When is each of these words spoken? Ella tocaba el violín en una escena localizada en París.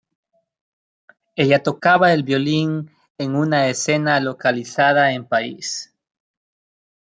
Ella 1.35 1.61
tocaba 1.61 2.11
el 2.11 2.23
violín 2.23 2.89
en 3.19 3.35
una 3.35 3.67
escena 3.69 4.19
localizada 4.19 5.13
en 5.13 5.25
París. 5.27 5.93